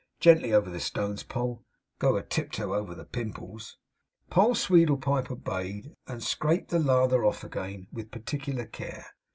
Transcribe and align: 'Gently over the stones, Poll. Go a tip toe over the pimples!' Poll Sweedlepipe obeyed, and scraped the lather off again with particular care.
'Gently 0.19 0.51
over 0.51 0.67
the 0.71 0.79
stones, 0.79 1.21
Poll. 1.21 1.63
Go 1.99 2.15
a 2.17 2.23
tip 2.23 2.51
toe 2.51 2.73
over 2.73 2.95
the 2.95 3.05
pimples!' 3.05 3.77
Poll 4.31 4.55
Sweedlepipe 4.55 5.29
obeyed, 5.29 5.93
and 6.07 6.23
scraped 6.23 6.69
the 6.71 6.79
lather 6.79 7.23
off 7.23 7.43
again 7.43 7.85
with 7.91 8.09
particular 8.09 8.65
care. 8.65 9.05